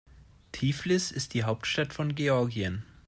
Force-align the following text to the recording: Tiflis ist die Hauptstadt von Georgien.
Tiflis 0.51 1.11
ist 1.11 1.35
die 1.35 1.43
Hauptstadt 1.43 1.93
von 1.93 2.15
Georgien. 2.15 2.81